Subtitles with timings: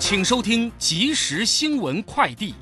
[0.00, 2.54] 请收听即时新闻快递。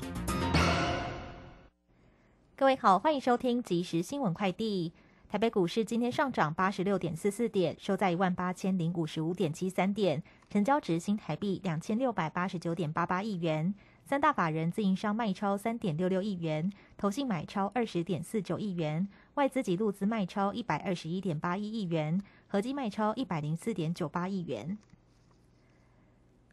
[2.55, 4.91] 各位好，欢迎收听即时新闻快递。
[5.29, 13.73] 台北股市今天上涨八十六点四四点，收在一万八千零五十五点七三点，成交值新台币两千六百八十九点八八亿元。
[14.03, 24.75] 三大法人自营商卖超三点六六亿元，投信买超二十点四九亿元，外资及路资卖超一百二十一点八一亿元，合计卖超一百零四点九八亿元。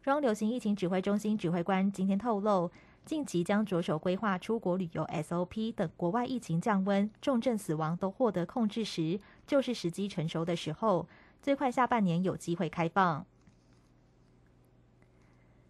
[0.05, 2.69] 中央流行疫情指挥中心指挥官今天透露，
[3.05, 11.07] 近期将着手规划出国旅游 SOP 等国外疫情降温、重症死亡都获得控制时，就是时机成熟的时候，
[11.41, 13.25] 最快下半年有机会开放。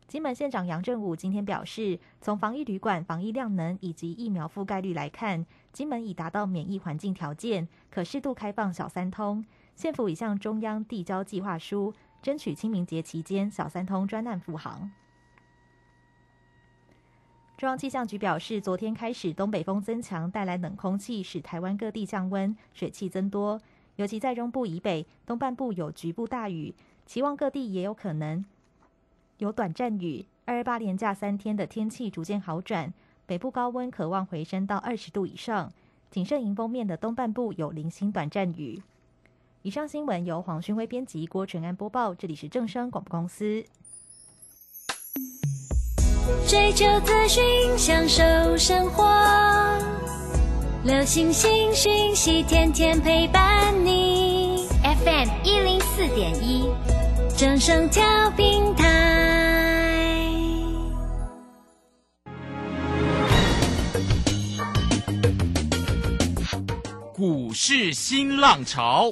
[0.06, 9.46] 金门县长杨振武今天表示，从防疫旅馆、防疫量能以及疫苗覆盖率来看，金门已达到免疫环境条件，可适度开放小三通。
[9.76, 11.94] 县府已向中央递交计划书，
[12.26, 14.92] 争取清明节期间小三通专案复航。
[17.56, 23.62] 中央气象局表示，昨天开始东北风增强，带来冷空气，使台湾各地降温，水汽增多，
[23.98, 26.74] 尤其在中部以北、东半部有局部大雨，
[27.06, 28.44] 期望各地也有可能。
[29.38, 32.92] 有短暂雨，二二八连假三天的天气逐渐好转，
[33.28, 35.72] 北部高温渴望回升到二十度以上。
[36.10, 38.82] 仅剩迎风面的东半部有零星短暂雨。
[39.66, 42.14] 以上新闻由黄勋威编辑，郭纯安播报。
[42.14, 43.66] 这里是正声广播公司。
[46.48, 47.44] 追求资讯，
[47.76, 48.24] 享受
[48.60, 49.04] 生活，
[50.84, 54.68] 流星星讯息，天天陪伴你。
[54.84, 56.70] FM 一零四点一，
[57.36, 58.04] 正声调
[58.38, 60.30] 频台。
[67.16, 69.12] 股市新浪潮，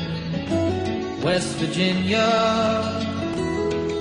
[1.33, 2.27] West Virginia,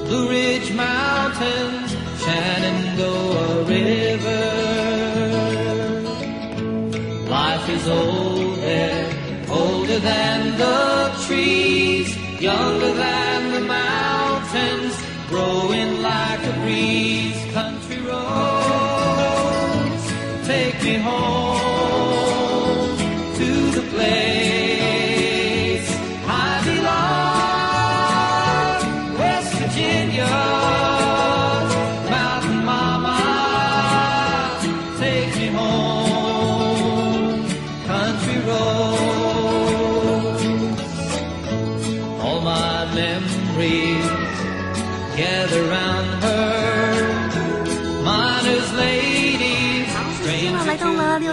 [0.06, 1.90] Blue Ridge Mountains,
[2.22, 4.46] Shenandoah River.
[7.30, 9.06] Life is old there,
[9.48, 12.08] older than the trees,
[12.40, 13.19] younger than
[45.20, 45.69] together.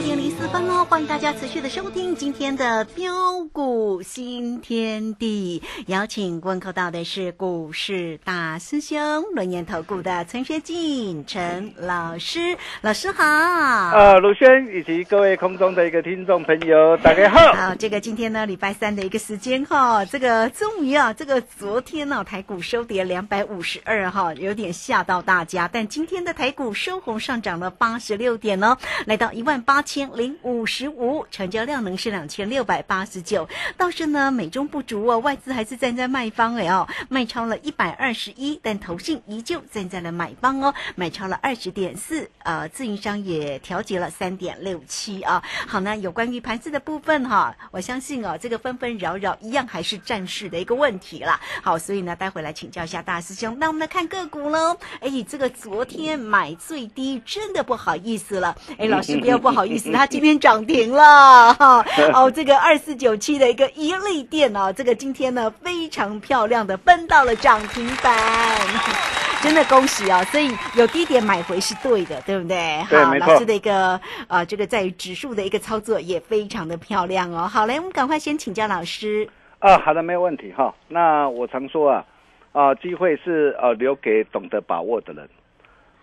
[0.07, 3.11] 点零四分哦，欢迎大家持续的收听今天的标
[3.51, 5.61] 股新天地。
[5.87, 8.97] 邀请问候到的是股市大师兄
[9.33, 13.21] 轮研投顾的陈学进陈老师，老师好。
[13.25, 17.51] 呃，鲁轩以及各位空中的一个听众朋友，大家好。
[17.51, 25.69] 好，这个今天呢，礼拜三的一个时间哈，这个终于啊，这个昨天呢、台股收跌两百五十二哈，有点吓到大家。
[25.69, 33.49] 但今天的台股收红上涨了八十六点哦，来到一万八千千零五十五，成交量能是两千六百八十九。
[33.77, 45.41] 倒是呢，美中不足哦，外资还是站在卖方哎哦，卖超了一百二十一，但投信依旧站在了买方哦，买超了二十点四，呃，自营商也调节了三点六七啊。
[45.65, 51.41] 好，那有关于盘子的部分哈，我相信哦，这个纷纷扰扰一样还是战事的一个问题啦。
[51.63, 53.57] 好，所以呢，待会来请教一下大师兄。
[53.59, 54.77] 那我们来看个股喽。
[54.99, 58.55] 哎，这个昨天买最低，真的不好意思了。
[58.77, 61.85] 哎，老师不要不好意思，它今天涨停了哈。
[62.13, 68.15] 哦，这个二四九七的一个一利店哦，这个今天呢非常漂亮的分到了涨停板。
[69.39, 70.23] 真的恭喜哦！
[70.31, 72.79] 所以有低点买回是对的，对不对？
[72.79, 77.47] 好，对没错老师的一个呃，这个在于指数的一个操作也非常的漂亮哦。
[77.47, 79.29] 好，来，我们赶快先请教老师。
[79.59, 80.73] 啊，好的，没有问题哈。
[80.87, 82.03] 那我常说啊，
[82.51, 85.29] 啊，机会是呃留给懂得把握的人。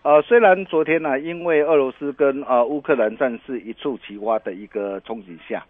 [0.04, 5.64] 呃，虽然昨天呢、因为俄罗斯跟呃乌克兰战事一触即发的一个冲击下，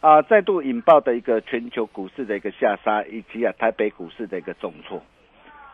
[0.00, 5.02] 啊、再度引爆的一个全球股市的一个下杀，以及啊台北股市的一个重挫。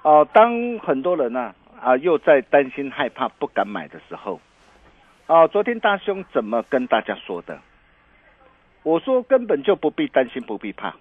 [0.04, 4.40] 哦、当很多人呢啊又在担心害怕不敢买的时候，
[5.26, 7.58] 哦、昨天大兄怎么跟大家说的？
[8.84, 10.94] 我说根本就不必担心，不必怕。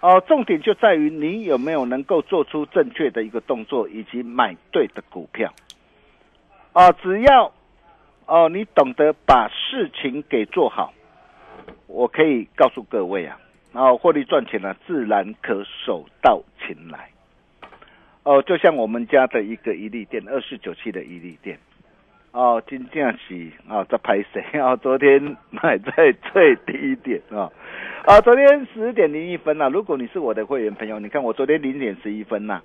[0.00, 5.52] 哦，重点就在于你有没有能够做出正确的一个动作，以及买对的股票。
[6.76, 7.50] 哦，只要
[8.26, 10.92] 哦你懂得把事情给做好，
[11.86, 13.40] 我可以告诉各位啊，
[13.72, 17.08] 哦获利赚钱呢、自然可手到擒来。
[18.24, 21.58] 哦，就像我们家的一个一利店，二四九七的一利店。
[22.32, 24.76] 哦，金价起啊，在拍谁啊？
[24.76, 27.50] 昨天买在最低点啊，
[28.04, 32.60] 啊，昨天十点零一分呐、如果你是我的会员朋友，你看我昨天零点十一分呐、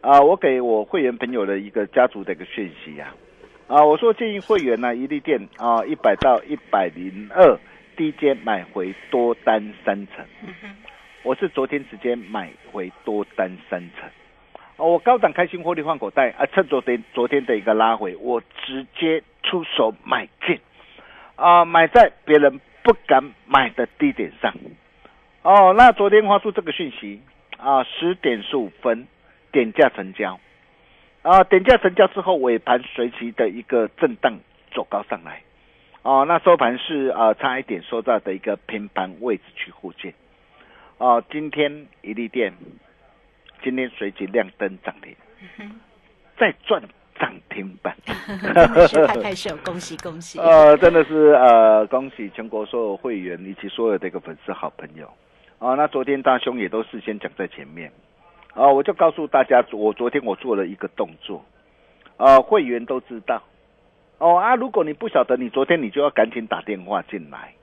[0.00, 3.12] 啊，我给我会员朋友的一个家族的一个讯息呀、
[3.68, 7.58] 啊，我说建议会员呢、一利店啊，一百到一百零二
[7.98, 10.24] 低阶买回多单三成，
[11.22, 14.08] 我是昨天直接买回多单三成。
[14.78, 16.46] 哦，我高档开心获利换口袋啊！
[16.46, 20.58] 趁昨天昨天的一个拉回，我直接出手买进，
[21.36, 24.54] 啊，买在别人不敢买的低点上。
[25.42, 27.20] 哦，那昨天发出这个讯息
[27.58, 29.06] 啊，十点十五分
[29.52, 30.40] 点价成交，
[31.22, 34.38] 啊，点价成交之后尾盘随即的一个震荡
[34.72, 35.42] 走高上来，
[36.02, 40.12] 哦，那收盘是啊差一点收到的一个平盘位置去附近，
[40.98, 42.52] 哦，今天一利店。
[43.60, 45.12] 今天随即亮灯涨停，
[46.38, 46.80] 再赚
[47.18, 47.92] 涨停板。
[48.86, 50.38] 是拍拍手，恭喜恭喜！
[50.38, 55.12] 呃，真的是呃，恭喜全国所有会员以及所有的一个粉丝好朋友
[55.58, 57.90] 啊、那昨天大兄也都事先讲在前面
[58.54, 61.44] 啊、我就告诉大家，我昨天我做了一个动作，
[62.16, 63.42] 呃，会员都知道
[64.18, 64.56] 哦啊。
[64.56, 67.54] 如果你不晓得，你昨天你就要赶紧打电话进来。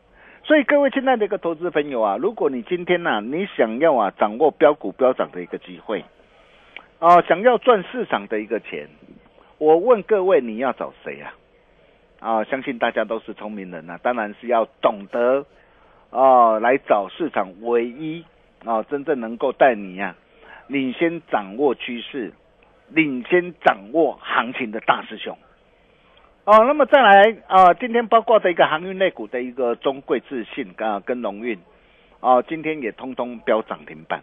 [0.44, 6.06] 所以各位亲爱的一个投资朋友啊，如果你今天呐、你想要啊掌握标股飙涨的一个机会，
[7.00, 8.88] 啊、想要赚市场的一个钱，
[9.58, 11.34] 我问各位你要找谁啊？
[12.22, 15.46] 啊，相信大家都是聪明人呐、当然是要懂得
[16.12, 18.24] 啊来找市场唯一
[18.64, 20.16] 啊真正能够带你呀、
[20.68, 22.34] 领先掌握趋势、
[22.90, 25.38] 领先掌握行情的大师兄。
[26.46, 31.60] 哦，那么再来啊、今天包括的一个航运类股的一个中贵自信啊跟龙运，
[32.20, 34.22] 啊，今天也通通飙涨停板。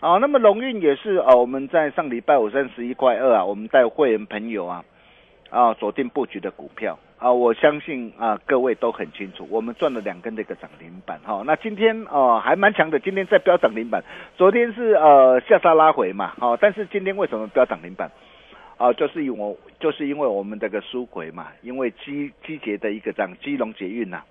[0.00, 4.84] 啊，那么龙运也是啊，我们在上礼拜五三十一块二啊，我们带会员朋友啊
[5.48, 14.02] 啊锁定布局的股票啊，我相信啊各位都很清楚，我们赚了两根这个涨停板哈、那今天哦、还蛮强的，今天在飙涨停板，
[14.36, 18.10] 昨天是呃下杀拉回嘛，好、但是今天为什么飙涨停板？
[18.76, 24.22] 啊，就是因为就是因为我们这个书回嘛，因为基基捷的一个涨基隆捷运呐、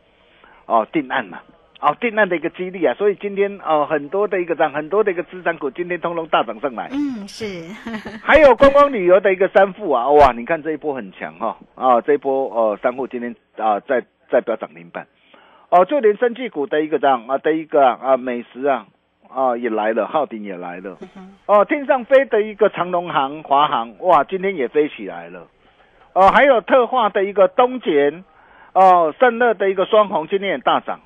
[0.65, 1.39] 哦定案嘛，
[1.83, 7.45] 哦定案的一个激励啊，所以今天哦很多的一个涨，很多的一个资产股今天通通大涨上来，嗯，是，
[8.24, 15.05] 还有观光旅游的一个三富啊，哇，你看这一波很强哈、啊，这一波哦三富今天啊在在飙涨停板，
[15.69, 18.86] 哦就连生技股的一个这样啊的一个啊美食啊
[19.29, 20.98] 啊也来了，浩鼎也来了。
[21.48, 25.48] 哦，天上飞的一个长龙航、华航，哇，今天也飞起来了。
[26.13, 28.24] 哦，还有特化的一个东捷，
[28.74, 31.01] 哦，盛乐的一个双红，今天也大涨，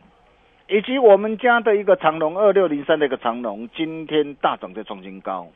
[0.69, 5.47] 以及我们家的一个长龙二六零三的一个长龙，今天大涨再创新高。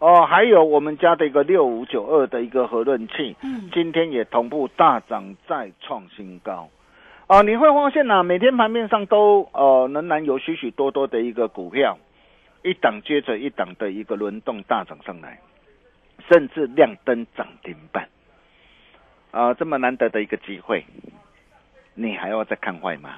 [0.00, 6.68] 哦，还有我们家的一个六五九二的一个核润器，嗯，今天也同步大涨再创新高。
[7.28, 11.98] 哦，你会发现呐、每天盘面上都呃仍然有许许多多的一个股票，
[12.62, 15.38] 一档接着一档的一个轮动大涨上来，
[16.28, 18.08] 甚至亮灯涨停板。
[19.30, 20.84] 啊、这么难得的一个机会，
[21.94, 23.16] 你还要再看坏吗？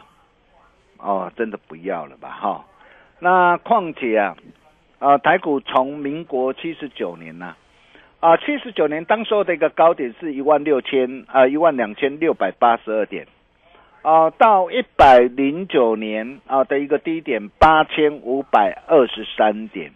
[1.02, 2.64] 哦，真的不要了吧，哈、
[3.20, 4.36] 那况且啊，
[4.98, 7.56] 啊、台股从民国七十九年呐、
[8.20, 13.26] 啊，七十九年当时候的一个高点是一万六千啊一万两千六百八十二点，
[14.02, 19.92] 啊，到一百零九年啊的一个低点八千五百二十三点，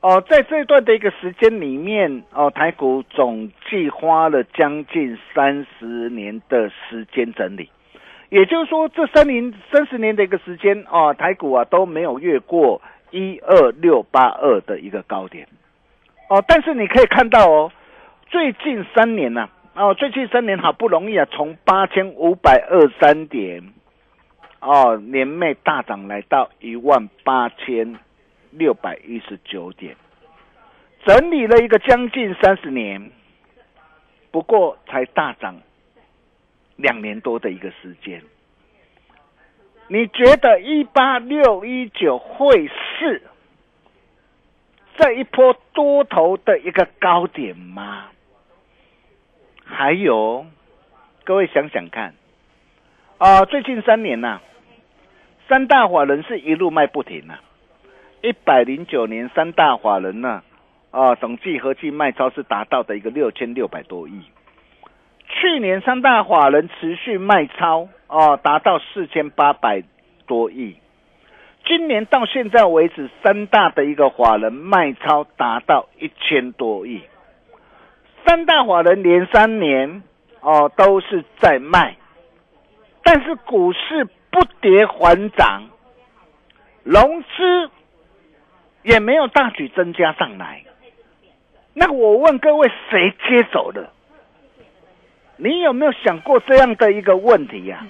[0.00, 7.68] 哦、在这段的一个时间里面，哦、台股总计花了将近三十年的时间整理。
[8.30, 15.48] 也就是说，这三年、三十年的一个时间啊，台股啊都没有越过一二六八二的一个高点
[16.28, 16.44] 哦。
[16.46, 17.72] 但是你可以看到哦，
[18.26, 23.72] 最近三年呢、哦，最近三年好不容易啊，从八千五百二三点，
[24.60, 27.98] 哦，年内大涨来到一万八千
[28.50, 29.96] 六百一十九点，
[31.06, 33.10] 整理了一个将近三十年，
[34.30, 35.56] 不过才大涨
[36.78, 38.22] 两年多的一个时间。
[39.88, 43.22] 你觉得一八六一九会是
[44.96, 48.06] 这一波多头的一个高点吗？
[49.64, 50.46] 还有，
[51.24, 52.14] 各位想想看，
[53.18, 54.40] 啊、最近三年呐、
[55.48, 57.38] 三大法人是一路卖不停呐、
[58.22, 60.42] 一百零九年三大法人呢、
[60.90, 64.22] 啊，总计合计卖超是达到的一个六千六百多亿。
[65.40, 69.84] 去年三大法人持续卖超哦，达到四千八百
[70.26, 70.76] 多亿。
[71.64, 77.02] 今年到现在为止，三大的一个法人卖超达到一千多亿。
[78.26, 80.02] 三大法人连三年
[80.40, 81.96] 哦都是在卖，
[83.04, 85.68] 但是股市不跌反涨，
[86.82, 87.70] 融资
[88.82, 90.64] 也没有大举增加上来。
[91.74, 93.92] 那我问各位，谁接走了？
[95.40, 97.86] 你有没有想过这样的一个问题呀、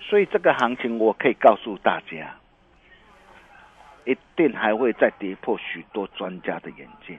[0.00, 2.36] 所以这个行情，我可以告诉大家，
[4.04, 7.18] 一定还会再跌破许多专家的眼镜。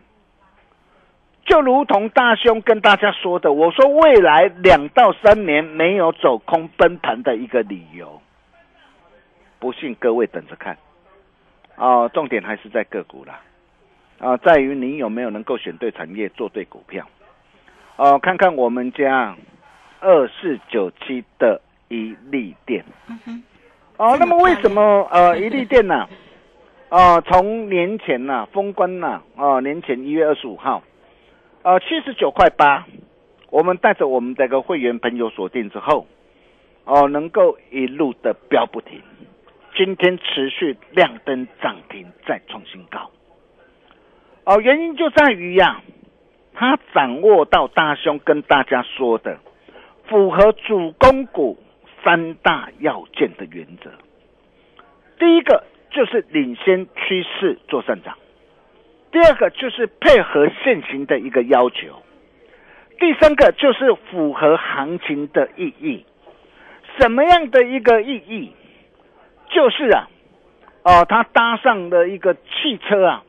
[1.46, 8.22] 就如同大兄跟大家说的，我说未来两到三年没有走空崩盘的一个理由，
[9.60, 10.78] 不信各位等着看。
[11.76, 13.42] 哦，重点还是在个股啦，
[14.20, 17.06] 啊，在于你有没有能够选对产业，做对股票。
[17.98, 19.36] 哦，看看我们家
[20.00, 22.86] 二四九七的一利店。
[23.98, 26.08] 哦，那么为什么呃一利店呢、
[26.90, 27.20] 啊？
[27.26, 30.84] 从年前呐、封关呐、啊，年前一月二十五号，
[31.64, 32.86] 呃，七十九块八，
[33.50, 36.06] 我们带着我们这个会员朋友锁定之后，
[36.86, 39.02] 哦，能够一路的飙不停，
[39.76, 43.10] 今天持续亮灯涨停，再创新高。
[44.46, 45.82] 哦，原因就在于呀、
[46.60, 49.38] 他掌握到大兄跟大家说的
[50.08, 51.56] 符合主攻股
[52.04, 53.92] 三大要件的原则。
[55.20, 58.18] 第一个就是领先趋势做上涨，
[59.12, 62.02] 第二个就是配合现行的一个要求，
[63.00, 66.06] 第三个就是符合行情的意义。
[67.00, 68.52] 什么样的一个意义？
[69.52, 70.10] 就是啊，
[70.84, 73.24] 哦，他搭上了一个汽车啊，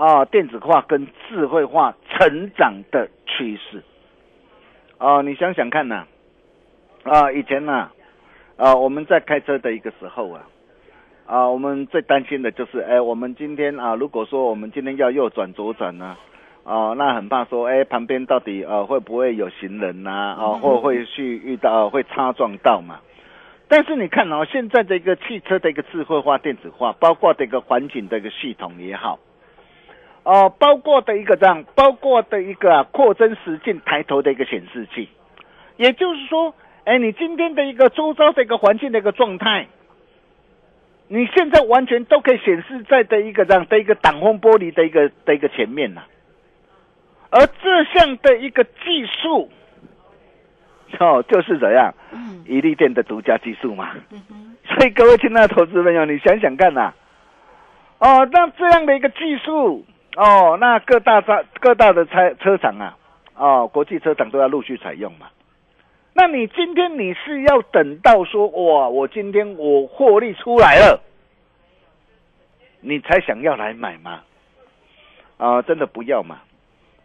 [0.00, 3.82] 啊，电子化跟智慧化成长的趋势。
[4.98, 6.06] 哦，你想想看呐、
[7.02, 7.90] 啊，以前呐、
[8.56, 10.48] 啊，我们在开车的一个时候啊，
[11.26, 16.16] 啊，我们最担心的就是，哎，我们今天啊，如果说我们今天要右转左转呢、
[16.64, 20.58] 啊，那很怕说，哎，旁边到底呃会不会有行人呐、啊？
[20.62, 23.00] 或会去遇到会擦撞到嘛？
[23.68, 29.18] 但是你看哦，现在的一个汽车的一个智慧化、电子化，包括的一个环境的一个系统也好，
[30.22, 35.08] 哦，包括的一个这样，包括的一个、啊、扩增实境抬头的一个显示器，
[35.76, 39.66] 也就是说，哎，你今天的一个周遭的一个环境的一个状态，
[41.08, 46.02] 你现在完全都可以显示在的一个这样的一个挡风玻璃的一个的一个前面呐、
[47.30, 49.50] 而这项的一个技术，
[50.98, 51.94] 哦，就是怎样，
[52.46, 53.90] 一利店的独家技术嘛。
[54.68, 56.92] 所以各位亲爱的投资朋友，你想想看呐、
[57.98, 59.84] 哦，那这样的一个技术，
[60.20, 62.94] 哦，那各大车各大的车车厂啊，
[63.36, 65.28] 哦，国际车厂都要陆续采用嘛。
[66.12, 71.00] 那你今天你是要等到说哇，我今天我获利出来了，
[72.80, 74.20] 你才想要来买吗？
[75.38, 76.40] 啊，真的不要嘛！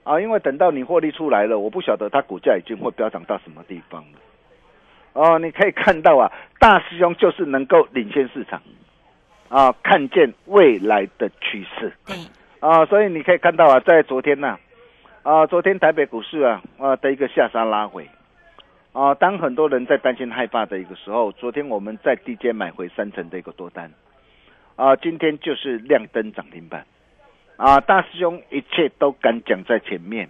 [0.03, 4.19] 啊，因为等到你获利出来了，我不晓得它股价已经会飙涨到什么地方了。
[5.13, 6.29] 哦，你可以看到啊，
[6.60, 8.62] 大师兄就是能够领先市场，
[9.48, 11.93] 啊，看见未来的趋势。
[12.05, 12.17] 对，
[12.65, 14.57] 啊，所以你可以看到啊，在昨天呐、
[15.22, 18.10] 啊，昨天台北股市啊啊的一个下杀拉回，
[18.91, 23.91] 啊，当很多人在担心害怕的一个时候，昨天我们在低阶买回三成的一个多单，
[24.75, 26.88] 啊，今天就是亮灯涨停板，
[27.57, 30.27] 啊，大师兄一切都敢讲在前面，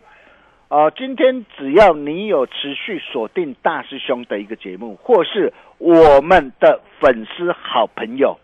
[0.68, 8.38] 啊，今天只要你有持续锁定大师兄的一个节目，或是我们的粉丝好朋友，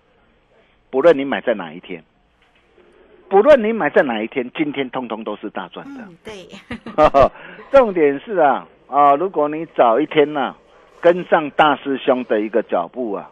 [0.89, 2.01] 不论你买在哪一天。
[3.31, 6.01] 不论你买在哪一天，今天通通都是大赚的。
[6.01, 6.49] 嗯，对，
[7.71, 10.53] 重点是啊啊，如果你早一天呢、
[10.99, 13.31] 跟上大师兄的一个脚步啊，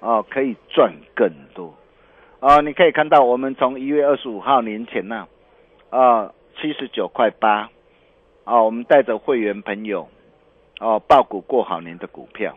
[0.00, 1.74] 哦、可以赚更多。
[2.40, 5.28] 啊、你可以看到我们从一月二十五号年前呢、
[5.90, 7.68] 啊，七十九块八，
[8.44, 10.08] 哦，我们带着会员朋友
[10.80, 12.56] 哦爆股过好年的股票，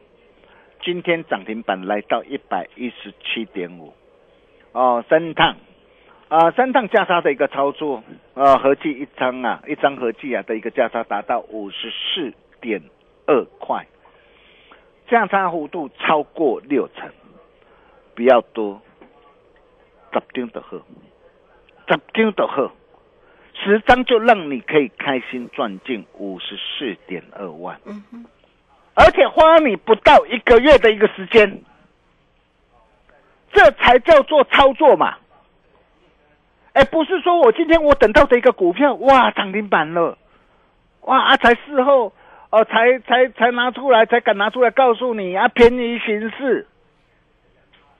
[0.82, 3.94] 今天涨停板来到一百一十七点五，
[4.72, 5.54] 哦，三趟。
[6.32, 8.02] 啊，三趟价差的一个操作，
[8.36, 12.82] 啊，合计一张啊，一张合计啊的一个价差达到五十四点
[13.28, 13.86] 二块，
[15.10, 17.12] 价差幅度超过六成，
[18.16, 18.82] 比较多，
[20.14, 20.78] 十张的好，
[21.90, 22.72] 十张的好，
[23.54, 28.26] 十张就让你可以开心赚进五十四点二万，嗯哼，
[28.94, 31.62] 而且花你不到一个月的一个时间，
[33.52, 35.18] 这才叫做操作嘛。
[36.74, 40.18] 哎，不是说我今天我等到的一个股票，哇，涨停板了，
[41.02, 42.14] 哇啊，才事后
[42.50, 46.68] 哦，才才才拿出来，才敢拿出来告诉你啊，便宜行事，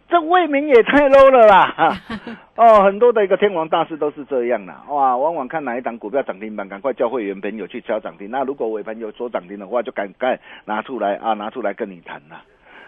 [0.10, 1.98] 这未免也太 low 了啦！
[2.56, 8.32] 哦，很多的一个天王大师都是这样的，哇，往往看哪一档股票涨停板，赶快叫会员朋友去敲涨停。
[8.32, 12.42] 那如果尾盘有所涨停的话，就赶快拿出来啊，拿出来跟你谈了。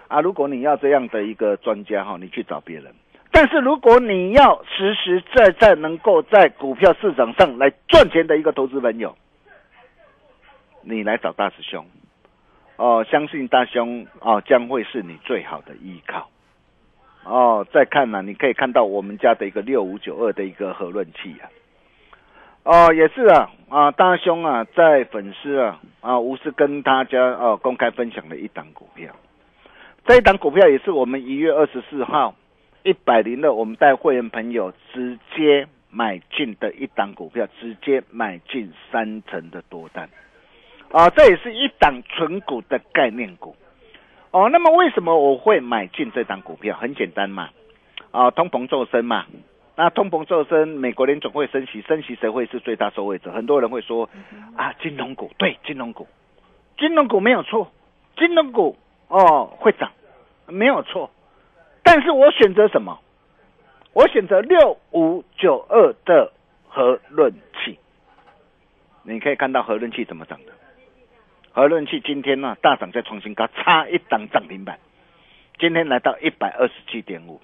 [0.08, 2.94] 啊，如果你要这样的一个专家哈，你去找别人。
[3.36, 9.18] 但是如果你要实实在在能够在股票市场上来赚钱的一个投资朋友，
[10.84, 11.84] 你来找大师兄，
[12.76, 16.30] 哦，相信大兄哦将会是你最好的依靠。
[17.24, 21.50] 哦，再看呢，你可以看到我们家的一个六五九二的一个核论器啊，
[22.62, 29.12] 哦，也是啊啊，大兄啊，在粉丝啊啊无私跟大家哦公开分享的一档股票，
[30.06, 32.36] 这一档股票也是我们一月二十四号。
[32.84, 40.10] 一百零六，我们带会员朋友直接买进的一档股票，直接买进三成的多单，
[40.92, 43.56] 啊，这也是一档纯股的概念股，
[44.32, 46.76] 哦，那么为什么我会买进这档股票？
[46.76, 47.52] 很简单嘛，
[48.12, 49.28] 啊，通膨骤升嘛，
[49.78, 53.32] 那通膨骤升，美国联总会升息，升息谁会是最大受惠者？
[53.32, 54.10] 很多人会说，
[54.58, 56.06] 啊，金融股，对，金融股，
[56.78, 57.72] 金融股没有错，
[58.18, 58.76] 金融股
[59.08, 59.90] 哦会涨，
[60.48, 61.10] 没有错。
[61.84, 63.00] 但是我选择什么？
[63.94, 66.32] 我选择六五九二的
[66.68, 67.78] 核论器。
[69.04, 70.54] 你可以看到核论器怎么涨的。
[71.52, 74.80] 核论器今天呢大涨再创新高，差一档涨停板。
[75.60, 77.40] 今天来到一百二十七点五，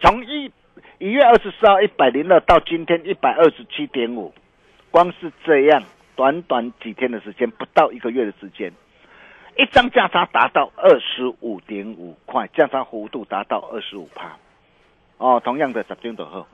[0.00, 0.52] 从一
[0.98, 4.32] 一月二十四号一百零二到今天一百二十七点五，
[4.92, 5.82] 光是这样
[6.14, 8.72] 短短几天的时间，不到一个月的时间。
[9.58, 14.36] 一张价差达到二十五点五块，价差幅度达到二十五帕，
[15.16, 16.46] 哦，同样的十点多后，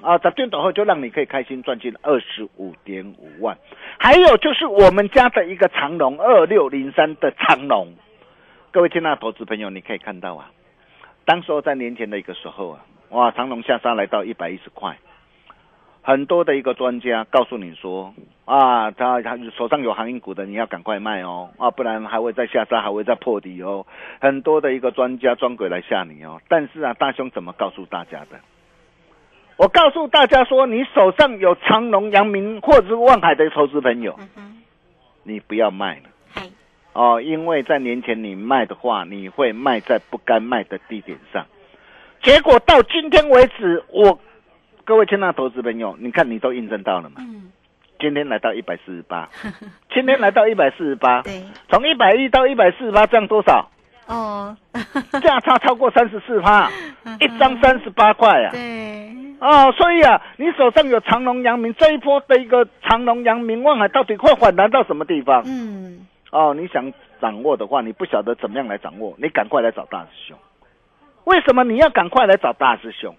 [0.00, 3.58] 啊，十点多后就让你可以开心赚进二十五点五万。
[3.98, 7.92] 还有就是我们家的一个长龙二六零三的长龙，
[8.70, 10.52] 各位亲爱的投资朋友，你可以看到啊，
[11.24, 14.96] 当时候在年前的一个时候啊，哇，长龙下杀来到一百一十块。
[16.06, 18.12] 很多的一个专家告诉你说
[18.44, 23.86] 啊，他他手上有航运股的，你要赶快卖哦啊，不然还会再下杀，还会再破底哦。
[24.20, 26.38] 很多的一个专家专鬼来吓你哦。
[26.46, 28.38] 但是啊，大兄怎么告诉大家的？
[29.56, 34.14] 我告诉大家说，你手上有长隆、阳明或者是万海的投资朋友，
[35.22, 36.42] 你不要卖了。
[36.92, 41.46] 哦，因为在年前你卖的话，你会卖在不该卖的地点上。
[42.20, 44.20] 结果到今天为止，我。
[44.84, 47.16] 各位亲爱的投资朋友，你看你都印证到了嘛？
[47.18, 47.50] 嗯。
[47.98, 49.28] 今天来到一百四十八，
[49.94, 51.22] 今天来到一百四十八。
[51.22, 51.42] 对。
[51.70, 53.70] 从一百一到一百四十八，这样多少？
[54.06, 54.54] 哦。
[55.22, 56.70] 价差超过三十四趴，
[57.18, 58.50] 一张三十八块啊。
[58.52, 59.08] 对。
[59.40, 65.42] 哦，所以啊，你手上有长隆、阳明这一波的一个长隆、阳明、望海，到底会反弹到什么地方？
[65.46, 66.06] 嗯。
[66.30, 66.92] 哦，你想
[67.22, 70.36] 掌握的话，你不晓得怎么样来掌握，你赶快来找大师兄。
[71.24, 73.14] 为什么你要赶快来找大师兄？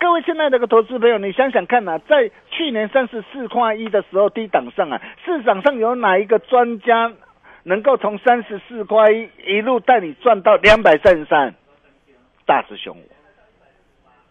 [0.00, 7.12] 各位亲爱的个投资朋友，你想想看呐，在去年三十四块一的时候低档上啊，市场上有哪一个专家
[7.64, 11.54] 能够从三十四块一一路带你赚到两百三十三？
[12.46, 12.96] 大师兄，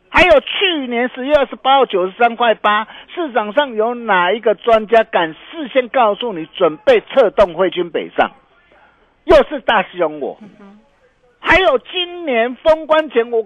[0.09, 8.31] 还有去年十月二十八号九十三块八，市场上有哪一个专家敢事先告诉你准备策动汇军北上？
[9.25, 10.39] 又是大师兄我。
[11.39, 13.45] 还有今年封关前我。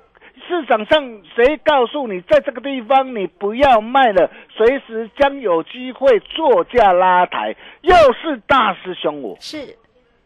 [0.51, 9.37] 市场上谁告诉你，在这个地方你不要卖了，随时将有机会作价拉抬，又是大师兄我。
[9.39, 9.77] 是，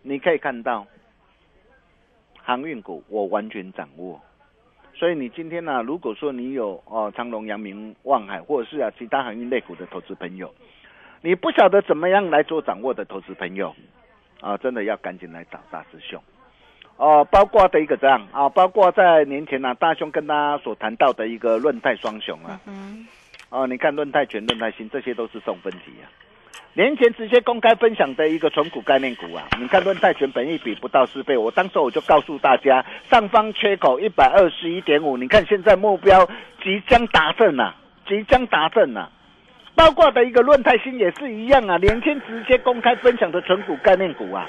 [0.01, 0.87] 你可以看到
[2.41, 4.19] 航运股我完全掌握，
[4.95, 10.51] 所以你今天呢，如果说你有哦长隆、阳明、望海，或者是啊其他航运类股的投资朋友，
[11.21, 13.75] 你不晓得怎么样来做掌握的投资朋友，
[14.41, 16.19] 啊，真的要赶紧来找大师兄。
[16.97, 22.59] 哦，包括的一个这样啊，包括在年前呢，大兄跟大家所谈到的一个论泰双雄啊，
[23.49, 26.07] 哦，你看论泰全、论泰新，这些都是送分题啊。
[26.73, 36.27] 年前直接公开分享的一个纯股概念股啊，你看论泰全本益比不到四倍，我当时我就告诉大家，上方缺口一百二十一点五，你看现在目标
[36.61, 37.75] 即将达阵啊、
[38.07, 39.09] 即将达阵啊、
[39.73, 44.45] 包括的一个论泰新也是一样啊，年前直接公开分享的纯股概念股啊，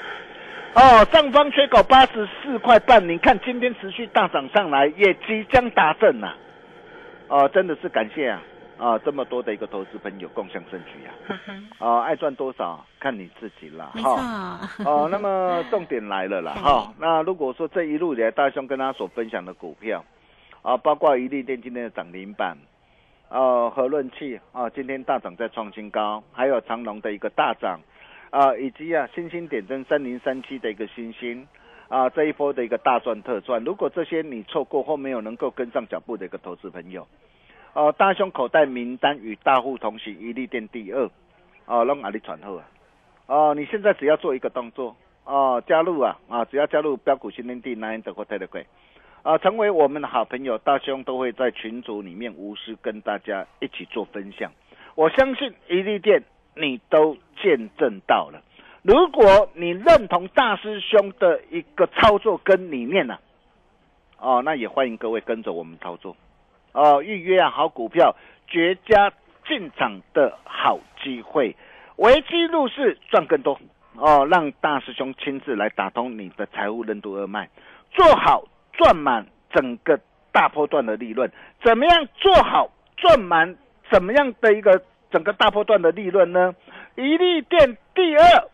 [0.77, 6.35] 哦，上方缺口八十四块半，你看今天持续大涨上来，也即将达阵呐、
[7.29, 8.39] 哦，真的是感谢啊
[8.77, 11.09] 啊，这么多的一个投资朋友共襄盛举啊。
[11.27, 11.53] 哈哈。
[11.79, 14.19] 哦，爱赚多少看你自己啦，没错，
[14.85, 20.05] 哦，那么重点来了啦，对 哈、那如果说这一路以来大兄跟他所分享的股票，
[20.61, 22.55] 啊，包括一利电今天的涨停板，
[23.29, 27.79] 呃，和润器啊，今天大涨在创新高，还有长隆的一个大涨，
[28.29, 31.47] 啊，以及啊，星星点灯三零三七的一个星星。
[31.89, 37.07] 啊，这一波的一个大赚特赚，如果这些你错过或没有能够跟上脚步的一个投资朋友，
[37.71, 41.09] 哦、大胸口袋名单与大户同行，一利店第二，
[41.65, 42.69] 哦，让阿里传后啊，
[43.27, 48.65] 哦，你现在只要做一个动作，哦，加入啊啊，只要加入标股新天地 Nine 的或 Telegram，
[49.23, 54.51] 啊，成为我们的好朋友，大兄都会在群组里面无私跟大家一起做分享。
[54.95, 56.21] 我相信一利店
[56.59, 58.41] 你都见证到了。
[58.83, 63.17] 如果你认同大师兄的一个操作跟理念呢、
[64.17, 66.15] 哦，那也欢迎各位跟着我们操作，
[66.71, 68.15] 哦，预约啊好股票，
[68.47, 69.11] 绝佳
[69.45, 71.55] 进场的好机会，
[71.97, 73.59] 危机入市赚更多，
[73.97, 77.49] 哦，让大师兄亲自来打通你的财务任督二脉，
[77.91, 79.99] 做好赚满整个
[80.31, 81.29] 大波段的利润，
[81.61, 83.57] 怎么样做好赚满
[83.91, 86.53] 怎么样的一个整个大波段的利润呢？
[86.95, 88.49] 一利店第二。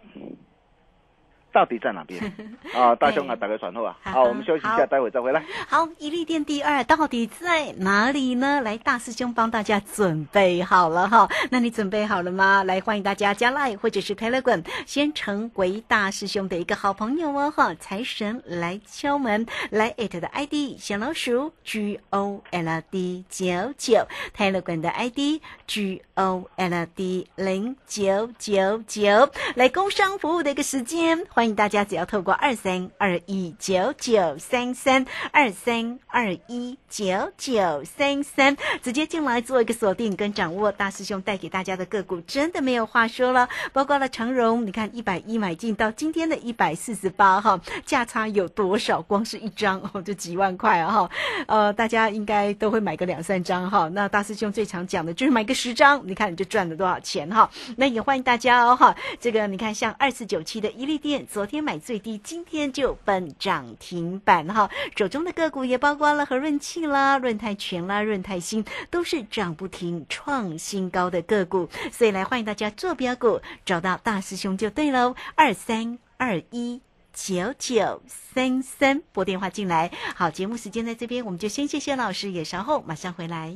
[1.53, 2.19] 到底在哪边
[2.73, 2.95] 啊？
[2.95, 3.95] 大兄啊，打个传后啊！
[4.01, 5.41] 好好，我们休息一下，待会再回来。
[5.67, 8.59] 好，一利店第二到底在哪里呢？
[8.61, 11.29] 来，大师兄帮大家准备好了哈。
[11.51, 12.63] 那你准备好了吗？
[12.63, 17.73] 来，欢迎大家加 Line 或者是 Telegram，先成为大师兄的一个好朋友哦哈。
[17.75, 23.45] 财神来敲门，来 at 的 ID 小老鼠 G O L D 九
[23.77, 40.71] 九，Telegram 的 ID G O L D 零九九九，来工商服务的一个时间，欢欢迎大家只要透过二三二一九九三三二三二一九九三三直接进来做一个锁定跟掌握。
[40.71, 49.01] 大师兄带给大家的个股真的没有话说了，包括了长荣，你看一百一买进到今天的一百四十八哈，价差有多少？
[49.01, 51.09] 光是一张哦就几万块啊哈，
[51.47, 53.89] 呃，大家应该都会买个两三张哈。
[53.89, 57.51] 那大师兄最常讲的就是买个十张，你看你就赚了多少钱哈。
[57.75, 64.69] 那也欢迎大家哦哈，这个你看像二四九七的伊利店，昨天买最低，今天就奔涨停板哈。
[64.95, 76.81] 手中的个股也包括了和润气啦、润泰全啦、润泰新，都是涨不停、创新高的个股，所以来欢迎大家做标股，找到大师兄就对喽，二三二一。
[77.15, 83.55] 九九三三拨电话进来，好，节目时间在这边，我们就先谢谢老师，也稍后马上回来。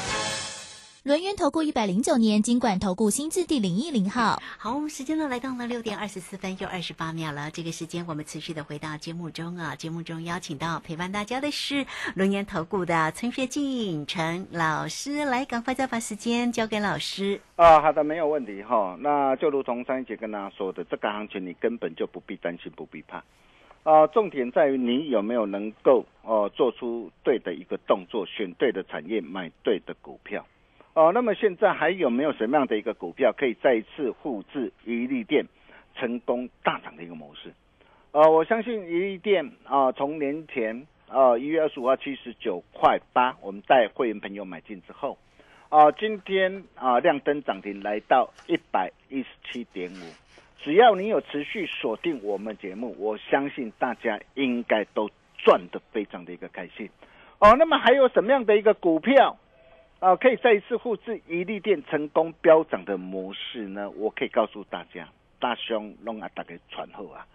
[1.03, 4.39] 轮源投顾一百零九年经管投顾新字第零一零号。
[4.59, 7.49] 好，我们时间呢来到了六点二十四分又二十八秒了。
[7.49, 17.41] 这个时间我们持续的回到节目中啊，节目中邀请到陪伴大家的是轮源投顾的陈学进陈老师，来赶快再把时间交给老师。
[17.55, 18.95] 啊，好的，没有问题哈。
[18.99, 23.23] 那就如同上一节跟大家说的，这个行情你根本就不必担心，不必怕。
[23.81, 30.45] 啊，重点在于你有没有能够哦、做出对的一个动作，选对的产业，买对的股票。
[30.93, 35.45] 哦、那么现在还有没有什么样的一个股票可以再一次复制一利店
[35.95, 37.53] 成功大涨的一个模式？
[38.11, 45.17] 呃，我相信一利店啊、从年前呃，一月二十五号七十九块八，我们带会员朋友买进之后，
[45.69, 50.03] 啊、今天啊、亮灯涨停来到一百一十七点五。
[50.61, 56.89] 只要你有持续锁定我们节目，我相信大家应该都赚得非常的一个开心。
[57.39, 59.37] 哦，那么还有什么样的一个股票
[60.01, 63.87] 啊、可以再一次复制一利店成功飙涨的模式呢？
[63.91, 65.07] 我可以告诉大家，
[65.39, 67.27] 大兄弄啊，大概传后啊。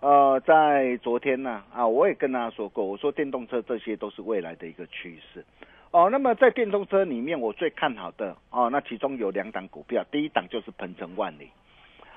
[0.00, 5.44] 呃，在昨天呢，啊，我也跟大家说过，我说电动车这些都是未来的一个趋势。
[5.90, 11.50] 哦，那么在电动车里面，我最看好的哦，那其中有两档股票，第一档就是鹏程万里。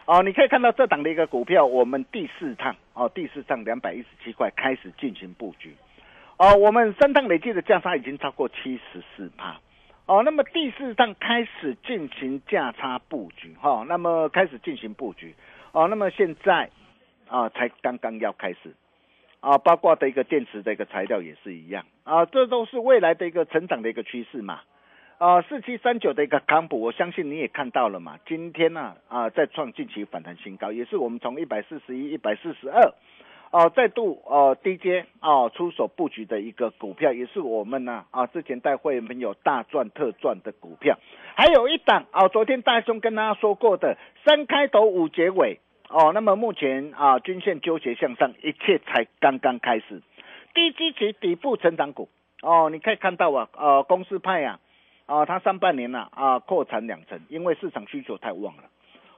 [0.06, 5.76] 哦，你可以看到这档的一个股票，我们第四趟哦，第四趟两百一十七块开始进行布局。
[6.38, 9.60] 哦，我们三趟累计的价差已经超过七十四趴。
[10.10, 15.36] 哦，那么第四趟开始进行价差布局哈、哦，那么开始进行布局。
[15.72, 16.72] 哦，那么现在
[17.28, 18.74] 啊，才刚刚要开始。
[19.40, 24.62] 啊，包括的一个电池的一个材料也是一样啊，这都是未来的一个成长的一个趋势嘛。
[25.20, 28.18] 啊，四七三九的一个康普，我相信你也看到了嘛。
[28.26, 32.82] 今天呢啊，在创近期反弹新高，也是我们从一百四十一、一百四十二，
[33.52, 41.00] 哦，再度呃低阶哦出手布局的一个股票，也是我们呢啊之前带会员朋友大赚特赚的股票。
[41.36, 45.60] 还有一档啊，昨天大兄跟大家说过的三开头五结尾
[45.90, 50.04] 哦，那么目前啊均线纠结向上，一切才刚刚开始。
[50.54, 52.10] 低基期底部成长股
[52.44, 54.60] 哦，你可以看到啊，呃，公司派呀、
[55.08, 58.64] 啊，它上半年呢啊扩产两成，因为市场需求太旺了。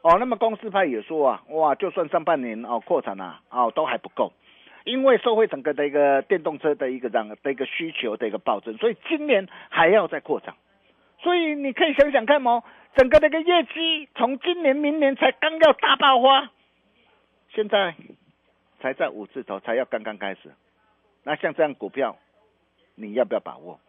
[0.02, 4.34] 哦，那么公司派也说啊，哇，就算上半年哦扩产啊，哦都还不够，
[4.84, 10.56] 因为社会整个的一个电动车的一个这样的一个需求的一个暴增，所以今年还要再扩产。
[11.20, 12.64] 所以你可以想想看哦，
[12.96, 16.50] 整个的一个业绩从今年、明年才刚要大爆发，
[17.54, 17.94] 现在
[18.80, 20.52] 才在五字头，才要刚刚开始。
[21.24, 22.18] 那像这样股票，
[22.96, 23.80] 你要不要把握？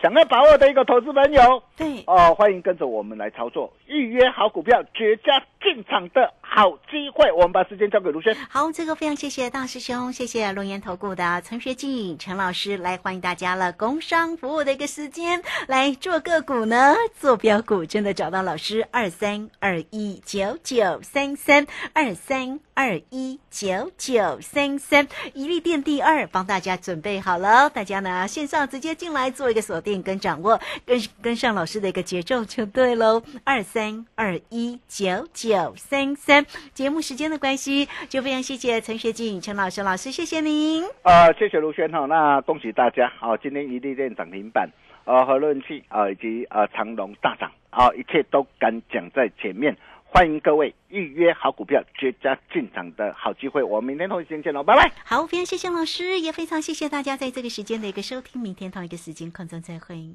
[0.00, 7.30] 想要把握的一个投资朋友，对，哦，欢迎跟着我们来操作，预约好股票，绝佳进场的好机会。
[7.32, 8.34] 我们把时间交给卢轩。
[8.48, 13.72] 好，这个非常谢谢大师兄，谢谢龙岩投顾的陈学进陈老师来欢迎大家了。
[13.72, 33.22] 工商服务的一个时间来做个股呢，做标股真的找到老师二三二一九九三三二三二一九九三三，一利店第二帮大家准备好了，大家呢线上直接进来做一个锁定跟掌握，跟跟上老师的一个节奏就对喽。
[33.44, 40.84] 二三二一九九三三，节目时间的关系，就非常谢谢陈学静陈老师老师，谢谢您。
[41.02, 44.68] 呃，谢谢卢轩哈，那恭喜大家哦，今天一利店涨停板，
[45.04, 49.76] 呃，和润气啊以及呃长隆大涨啊、一切都敢讲在前面。
[50.10, 53.62] 欢迎各位预约好股票，绝佳进场的好机会。
[53.62, 54.90] 我们明天同一时间见喽，拜拜。
[55.04, 60.14] 好，非常谢谢老师，也非常谢谢大家在这个时间的一个收听，明天同一个时间空中再会。